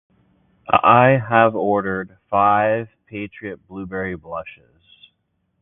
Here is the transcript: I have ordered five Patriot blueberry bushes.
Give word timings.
I 0.67 1.21
have 1.29 1.53
ordered 1.55 2.17
five 2.27 2.87
Patriot 3.05 3.57
blueberry 3.67 4.15
bushes. 4.15 5.11